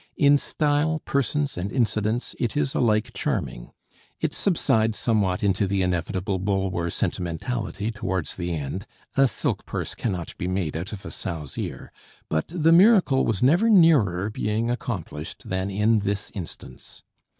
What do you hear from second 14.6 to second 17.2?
accomplished than in this instance.